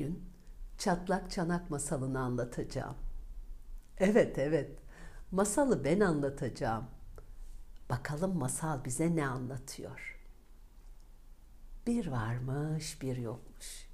Bugün 0.00 0.22
çatlak 0.78 1.30
çanak 1.30 1.70
masalını 1.70 2.20
anlatacağım. 2.20 2.96
Evet 3.98 4.38
evet, 4.38 4.78
masalı 5.30 5.84
ben 5.84 6.00
anlatacağım. 6.00 6.86
Bakalım 7.90 8.38
masal 8.38 8.84
bize 8.84 9.16
ne 9.16 9.26
anlatıyor? 9.26 10.20
Bir 11.86 12.06
varmış, 12.06 13.02
bir 13.02 13.16
yokmuş. 13.16 13.88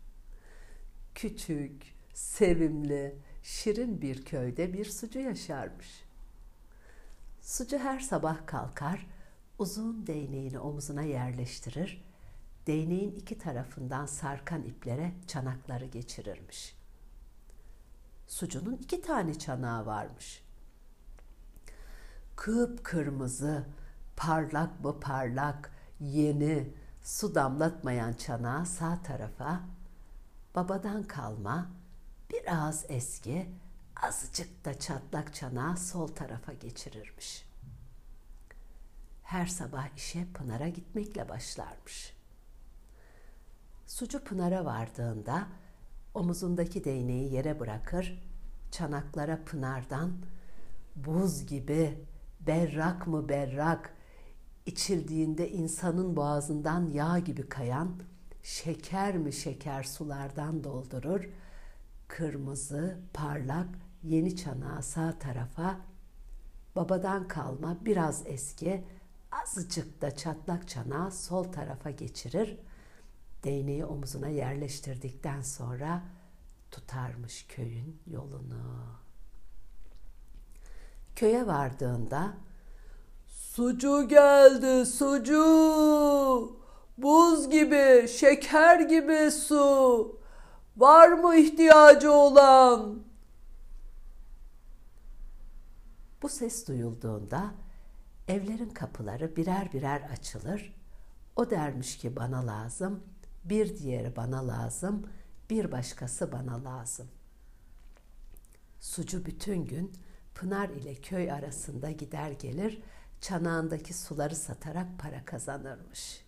Küçük, 1.15 1.83
sevimli, 2.15 3.19
şirin 3.43 4.03
bir 4.03 4.25
köyde 4.25 4.73
bir 4.73 4.85
sucu 4.85 5.19
yaşarmış. 5.19 6.05
Sucu 7.41 7.79
her 7.79 8.01
sabah 8.01 8.47
kalkar, 8.47 9.07
uzun 9.59 10.07
değneğini 10.07 10.59
omuzuna 10.59 11.03
yerleştirir, 11.03 12.05
değneğin 12.67 13.13
iki 13.13 13.39
tarafından 13.39 14.07
sarkan 14.07 14.63
iplere 14.63 15.13
çanakları 15.27 15.85
geçirirmiş. 15.85 16.77
Sucunun 18.27 18.77
iki 18.77 19.03
tane 19.03 19.39
çanağı 19.39 19.87
varmış. 19.87 20.45
Kıpkırmızı, 22.37 23.67
parlak 24.17 24.85
mı 24.85 25.01
parlak, 25.01 25.73
yeni, 26.01 26.75
su 27.03 27.35
damlatmayan 27.35 28.13
çanağı 28.13 28.67
sağ 28.67 29.03
tarafa, 29.03 29.61
babadan 30.55 31.03
kalma, 31.03 31.71
biraz 32.31 32.85
eski, 32.89 33.51
azıcık 34.03 34.65
da 34.65 34.79
çatlak 34.79 35.35
çanağı 35.35 35.77
sol 35.77 36.09
tarafa 36.09 36.53
geçirirmiş. 36.53 37.47
Her 39.23 39.47
sabah 39.47 39.97
işe 39.97 40.27
Pınar'a 40.33 40.69
gitmekle 40.69 41.29
başlarmış. 41.29 42.16
Sucu 43.87 44.25
Pınar'a 44.25 44.65
vardığında 44.65 45.47
omuzundaki 46.15 46.85
değneği 46.85 47.33
yere 47.35 47.61
bırakır, 47.61 48.23
çanaklara 48.71 49.45
Pınar'dan 49.45 50.13
buz 50.97 51.47
gibi 51.47 52.05
berrak 52.41 53.07
mı 53.07 53.29
berrak, 53.29 53.95
içildiğinde 54.67 55.51
insanın 55.51 56.17
boğazından 56.17 56.87
yağ 56.87 57.19
gibi 57.19 57.49
kayan 57.49 58.03
şeker 58.43 59.17
mi 59.17 59.33
şeker 59.33 59.83
sulardan 59.83 60.65
doldurur, 60.65 61.29
kırmızı, 62.09 62.99
parlak, 63.15 63.69
yeni 64.03 64.37
çanağı 64.37 64.83
sağ 64.83 65.19
tarafa, 65.19 65.81
babadan 66.77 67.29
kalma 67.29 67.85
biraz 67.85 68.23
eski, 68.27 68.85
azıcık 69.43 70.03
da 70.03 70.17
çatlak 70.17 70.69
çanağı 70.69 71.11
sol 71.13 71.45
tarafa 71.45 71.91
geçirir, 71.91 72.59
değneği 73.47 73.85
omuzuna 73.85 74.29
yerleştirdikten 74.29 75.43
sonra 75.43 76.03
tutarmış 76.71 77.47
köyün 77.47 78.03
yolunu. 78.07 78.87
Köye 81.17 81.47
vardığında 81.47 82.35
sucu 83.27 84.09
geldi 84.09 84.87
sucu, 84.87 85.43
buz 86.99 87.51
gibi, 87.51 88.09
şeker 88.09 88.81
gibi 88.81 89.31
su, 89.31 90.21
var 90.77 91.09
mı 91.09 91.37
ihtiyacı 91.37 92.13
olan? 92.13 93.03
Bu 96.23 96.29
ses 96.29 96.69
duyulduğunda 96.69 97.55
evlerin 98.29 98.71
kapıları 98.71 99.37
birer 99.37 99.73
birer 99.73 100.03
açılır. 100.13 100.75
O 101.37 101.51
dermiş 101.51 101.99
ki 101.99 102.17
bana 102.17 102.47
lazım, 102.47 103.03
bir 103.49 103.79
diğeri 103.79 104.17
bana 104.17 104.49
lazım, 104.49 105.07
bir 105.51 105.73
başkası 105.73 106.33
bana 106.33 106.65
lazım. 106.65 107.09
Sucu 108.81 109.27
bütün 109.27 109.65
gün 109.65 109.93
Pınar 110.35 110.69
ile 110.69 110.95
köy 110.95 111.33
arasında 111.33 111.91
gider 111.91 112.31
gelir, 112.31 112.83
çanağındaki 113.21 113.95
suları 113.95 114.37
satarak 114.37 114.99
para 114.99 115.25
kazanırmış. 115.25 116.25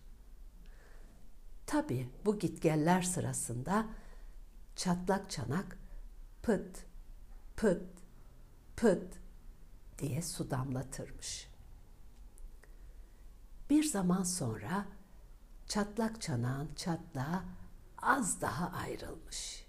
Tabi 1.65 2.09
bu 2.25 2.39
gitgeller 2.39 3.01
sırasında 3.01 3.87
çatlak 4.75 5.29
çanak 5.29 5.77
pıt 6.43 6.85
pıt 7.55 7.83
pıt 8.75 9.13
diye 9.99 10.21
su 10.21 10.51
damlatırmış. 10.51 11.49
Bir 13.69 13.83
zaman 13.83 14.23
sonra 14.23 14.85
çatlak 15.69 16.21
çanağın 16.21 16.69
çatlağı 16.75 17.43
az 18.01 18.41
daha 18.41 18.71
ayrılmış. 18.71 19.65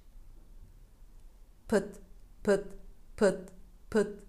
Pıt 1.68 1.96
pıt 2.42 2.66
pıt 3.16 3.50
pıt 3.90 4.22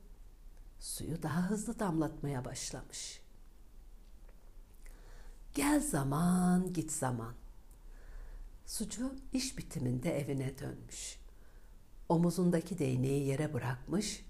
suyu 0.80 1.24
daha 1.24 1.50
hızlı 1.50 1.80
damlatmaya 1.80 2.46
başlamış. 2.46 3.22
Gel 5.54 5.80
zaman 5.80 6.74
git 6.74 6.92
zaman. 6.92 7.34
Sucu 8.66 9.16
iş 9.34 9.58
bitiminde 9.58 10.20
evine 10.20 10.58
dönmüş. 10.58 11.20
Omuzundaki 12.09 12.80
değneği 12.80 13.28
yere 13.28 13.53
bırakmış. 13.53 14.26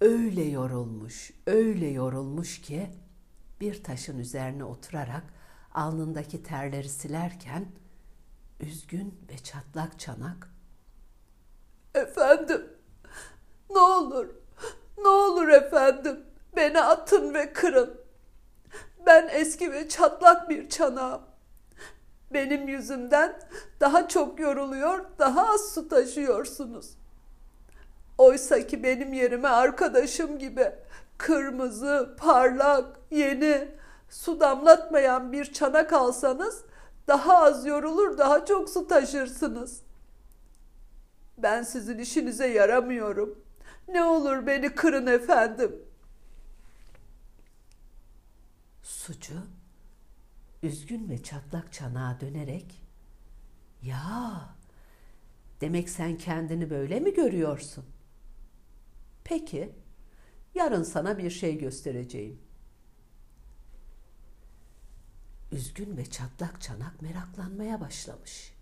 Öyle 0.00 0.42
yorulmuş, 0.42 1.32
öyle 1.46 1.86
yorulmuş 1.86 2.60
ki 2.60 2.90
bir 3.60 3.84
taşın 3.84 4.18
üzerine 4.18 4.64
oturarak 4.64 5.39
alnındaki 5.74 6.42
terleri 6.42 6.88
silerken 6.88 7.66
üzgün 8.60 9.20
ve 9.30 9.38
çatlak 9.38 9.98
çanak 9.98 10.50
"Efendim, 11.94 12.66
ne 13.70 13.78
olur, 13.78 14.28
ne 14.98 15.08
olur 15.08 15.48
efendim, 15.48 16.20
beni 16.56 16.80
atın 16.80 17.34
ve 17.34 17.52
kırın. 17.52 18.00
Ben 19.06 19.28
eski 19.32 19.72
ve 19.72 19.88
çatlak 19.88 20.50
bir 20.50 20.68
çanağım. 20.68 21.22
Benim 22.32 22.68
yüzümden 22.68 23.40
daha 23.80 24.08
çok 24.08 24.40
yoruluyor, 24.40 25.04
daha 25.18 25.54
az 25.54 25.74
su 25.74 25.88
taşıyorsunuz. 25.88 26.90
Oysa 28.18 28.66
ki 28.66 28.82
benim 28.82 29.12
yerime 29.12 29.48
arkadaşım 29.48 30.38
gibi 30.38 30.72
kırmızı, 31.18 32.16
parlak, 32.18 33.00
yeni, 33.10 33.68
su 34.10 34.40
damlatmayan 34.40 35.32
bir 35.32 35.52
çanak 35.52 35.92
alsanız 35.92 36.64
daha 37.08 37.36
az 37.38 37.66
yorulur, 37.66 38.18
daha 38.18 38.44
çok 38.44 38.70
su 38.70 38.88
taşırsınız. 38.88 39.82
Ben 41.38 41.62
sizin 41.62 41.98
işinize 41.98 42.46
yaramıyorum. 42.46 43.44
Ne 43.88 44.04
olur 44.04 44.46
beni 44.46 44.74
kırın 44.74 45.06
efendim. 45.06 45.82
Sucu 48.82 49.34
üzgün 50.62 51.08
ve 51.08 51.22
çatlak 51.22 51.72
çanağa 51.72 52.18
dönerek 52.20 52.82
ya 53.82 54.48
demek 55.60 55.88
sen 55.88 56.18
kendini 56.18 56.70
böyle 56.70 57.00
mi 57.00 57.14
görüyorsun? 57.14 57.84
Peki 59.24 59.72
yarın 60.54 60.82
sana 60.82 61.18
bir 61.18 61.30
şey 61.30 61.58
göstereceğim. 61.58 62.49
Üzgün 65.52 65.96
ve 65.96 66.04
çatlak 66.10 66.60
çanak 66.60 67.02
meraklanmaya 67.02 67.80
başlamış. 67.80 68.54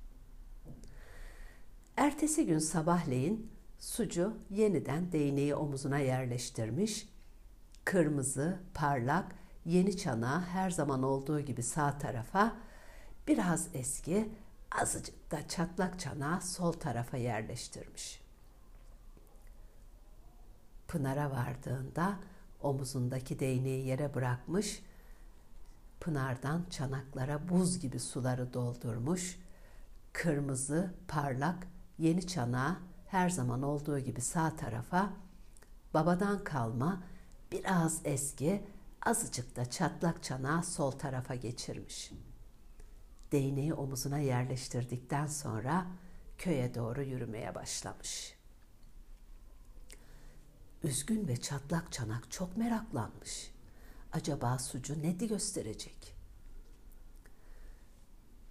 Ertesi 1.97 2.47
gün 2.47 2.59
sabahleyin 2.59 3.51
sucu 3.79 4.37
yeniden 4.51 5.13
değneği 5.13 5.55
omuzuna 5.55 5.99
yerleştirmiş. 5.99 7.09
Kırmızı, 7.85 8.61
parlak, 8.75 9.35
yeni 9.65 9.97
çanağı 9.97 10.41
her 10.41 10.71
zaman 10.71 11.03
olduğu 11.03 11.41
gibi 11.41 11.63
sağ 11.63 11.99
tarafa, 11.99 12.57
biraz 13.29 13.69
eski, 13.75 14.33
azıcık 14.81 15.31
da 15.31 15.49
çatlak 15.49 16.01
çanağı 16.01 16.41
sol 16.41 16.73
tarafa 16.73 17.17
yerleştirmiş. 17.17 18.21
Pınar'a 20.89 21.31
vardığında 21.31 22.19
omuzundaki 22.61 23.41
değneği 23.41 23.87
yere 23.87 24.15
bırakmış, 24.15 24.83
Pınar'dan 26.01 26.65
çanaklara 26.71 27.49
buz 27.49 27.79
gibi 27.79 28.01
suları 28.01 28.55
doldurmuş, 28.55 29.39
kırmızı, 30.13 30.95
parlak, 31.09 31.67
yeni 31.99 32.27
çanağı 32.27 32.77
her 33.07 33.29
zaman 33.31 33.63
olduğu 33.63 33.99
gibi 33.99 34.21
sağ 34.21 34.57
tarafa, 34.57 35.13
babadan 35.95 36.45
kalma, 36.45 37.03
biraz 37.53 38.01
eski, 38.05 38.65
azıcık 39.07 39.57
da 39.57 39.71
çatlak 39.71 40.23
çanağı 40.23 40.65
sol 40.65 40.91
tarafa 40.91 41.35
geçirmiş. 41.35 42.13
Değneği 43.33 43.75
omuzuna 43.75 44.19
yerleştirdikten 44.19 45.27
sonra 45.27 45.87
köye 46.39 46.75
doğru 46.75 47.03
yürümeye 47.03 47.55
başlamış. 47.55 48.39
Üzgün 50.83 51.29
ve 51.29 51.37
çatlak 51.37 51.93
çanak 51.93 52.31
çok 52.31 52.57
meraklanmış. 52.57 53.58
Acaba 54.13 54.59
sucu 54.59 55.03
ne 55.03 55.11
gösterecek? 55.11 56.15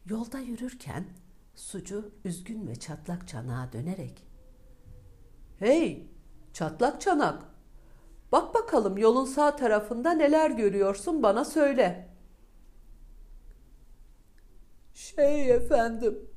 Yolda 0.06 0.40
yürürken 0.40 1.08
Sucu 1.56 2.12
üzgün 2.26 2.68
ve 2.68 2.76
çatlak 2.76 3.28
çanağa 3.28 3.74
dönerek 3.74 4.28
Hey 5.60 6.12
çatlak 6.54 7.02
çanak 7.02 7.44
bak 8.32 8.54
bakalım 8.56 8.98
yolun 8.98 9.26
sağ 9.26 9.56
tarafında 9.56 10.12
neler 10.12 10.52
görüyorsun 10.52 11.24
bana 11.24 11.46
söyle. 11.46 12.10
Şey 14.94 15.52
efendim 15.52 16.30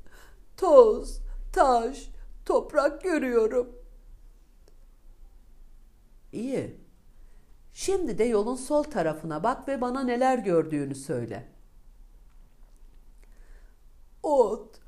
toz, 0.57 1.21
taş, 1.53 2.09
toprak 2.47 3.03
görüyorum. 3.03 3.77
İyi. 6.33 6.80
Şimdi 7.73 8.19
de 8.19 8.25
yolun 8.25 8.57
sol 8.57 8.83
tarafına 8.83 9.43
bak 9.43 9.69
ve 9.69 9.81
bana 9.81 10.03
neler 10.03 10.39
gördüğünü 10.39 10.95
söyle. 10.95 11.49
Ot, 14.23 14.81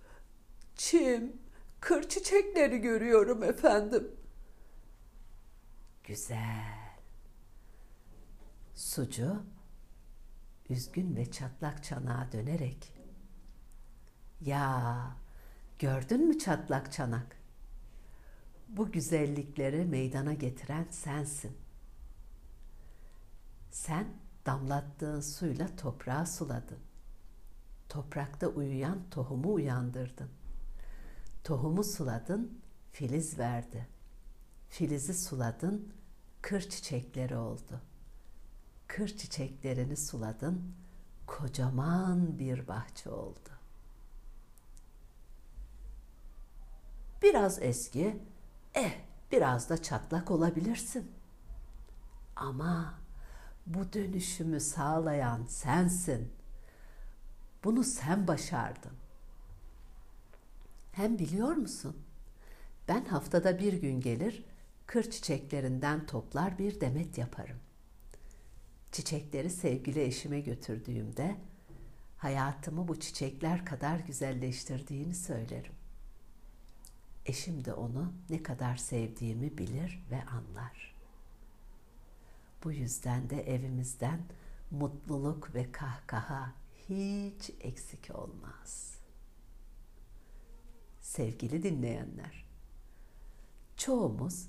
çim, 0.77 1.37
kır 1.81 2.09
çiçekleri 2.09 2.79
görüyorum 2.79 3.43
efendim. 3.43 4.17
Güzel. 6.05 6.83
Sucu 8.75 9.43
üzgün 10.71 11.17
ve 11.17 11.31
çatlak 11.31 11.85
çanağa 11.85 12.29
dönerek 12.33 12.93
ya 14.41 15.17
gördün 15.79 16.29
mü 16.29 16.39
çatlak 16.39 16.93
çanak? 16.93 17.37
Bu 18.69 18.93
güzellikleri 18.93 19.85
meydana 19.85 20.35
getiren 20.35 20.87
sensin. 20.91 21.62
Sen 23.73 24.07
damlattığın 24.47 25.21
suyla 25.21 25.77
toprağı 25.77 26.27
suladın. 26.27 26.79
Toprakta 27.89 28.47
uyuyan 28.47 28.99
tohumu 29.11 29.53
uyandırdın. 29.53 30.31
Tohumu 31.45 31.85
suladın, 31.85 32.61
filiz 32.93 33.39
verdi. 33.39 33.89
Filizi 34.69 35.15
suladın, 35.15 35.93
kır 36.43 36.61
çiçekleri 36.61 37.37
oldu. 37.37 37.81
Kır 38.87 39.09
çiçeklerini 39.09 39.97
suladın, 39.97 40.75
kocaman 41.27 42.39
bir 42.39 42.69
bahçe 42.69 43.11
oldu. 43.11 43.51
Biraz 47.23 47.63
eski, 47.63 48.23
eh 48.75 48.93
biraz 49.33 49.71
da 49.71 49.83
çatlak 49.83 50.31
olabilirsin. 50.31 51.13
Ama 52.37 53.02
bu 53.67 53.93
dönüşümü 53.93 54.61
sağlayan 54.61 55.47
sensin. 55.47 56.33
Bunu 57.65 57.85
sen 57.85 58.29
başardın. 58.29 58.93
Hem 60.93 61.19
biliyor 61.19 61.53
musun? 61.57 61.97
Ben 62.89 63.05
haftada 63.05 63.59
bir 63.59 63.73
gün 63.73 64.01
gelir, 64.01 64.45
kır 64.87 65.11
çiçeklerinden 65.11 66.07
toplar 66.07 66.59
bir 66.59 66.81
demet 66.81 67.19
yaparım. 67.19 67.57
Çiçekleri 68.93 69.51
sevgili 69.51 70.03
eşime 70.03 70.41
götürdüğümde 70.41 71.37
hayatımı 72.19 72.89
bu 72.89 73.01
çiçekler 73.01 73.65
kadar 73.65 73.99
güzelleştirdiğini 73.99 75.15
söylerim. 75.15 75.73
Eşim 77.27 77.65
de 77.65 77.73
onu 77.75 78.13
ne 78.31 78.43
kadar 78.43 78.77
sevdiğimi 78.77 79.59
bilir 79.59 80.05
ve 80.11 80.23
anlar. 80.25 80.95
Bu 82.65 82.73
yüzden 82.73 83.31
de 83.31 83.55
evimizden 83.55 84.21
mutluluk 84.71 85.55
ve 85.55 85.73
kahkaha 85.73 86.53
hiç 86.89 87.51
eksik 87.61 88.15
olmaz. 88.15 88.99
Sevgili 91.01 91.63
dinleyenler, 91.63 92.45
çoğumuz 93.77 94.47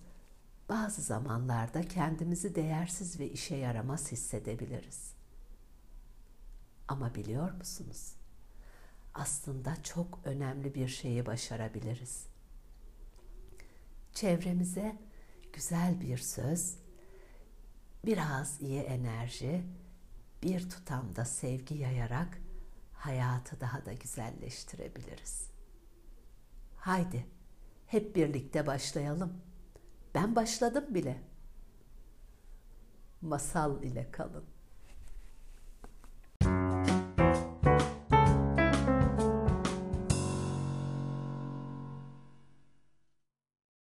bazı 0.69 1.01
zamanlarda 1.01 1.81
kendimizi 1.81 2.55
değersiz 2.55 3.19
ve 3.19 3.29
işe 3.31 3.55
yaramaz 3.55 4.11
hissedebiliriz. 4.11 5.13
Ama 6.87 7.15
biliyor 7.15 7.51
musunuz? 7.51 8.13
Aslında 9.13 9.83
çok 9.83 10.19
önemli 10.25 10.75
bir 10.75 10.87
şeyi 10.87 11.25
başarabiliriz. 11.25 12.25
Çevremize 14.13 14.97
güzel 15.53 16.01
bir 16.01 16.17
söz, 16.17 16.82
biraz 18.05 18.61
iyi 18.61 18.81
enerji, 18.81 19.63
bir 20.43 20.69
tutamda 20.69 21.25
sevgi 21.25 21.75
yayarak 21.75 22.41
hayatı 22.93 23.59
daha 23.61 23.85
da 23.85 23.93
güzelleştirebiliriz. 23.93 25.49
Haydi 26.77 27.25
hep 27.87 28.15
birlikte 28.15 28.67
başlayalım. 28.67 29.41
Ben 30.15 30.35
başladım 30.35 30.85
bile. 30.89 31.21
Masal 33.21 33.83
ile 33.83 34.11
kalın. 34.11 34.52